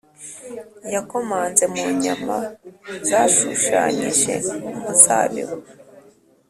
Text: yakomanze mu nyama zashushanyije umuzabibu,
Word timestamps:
yakomanze 0.93 1.63
mu 1.73 1.85
nyama 2.03 2.37
zashushanyije 3.09 4.33
umuzabibu, 4.69 5.55